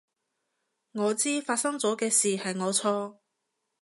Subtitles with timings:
[0.93, 3.19] 我知發生咗嘅事係我錯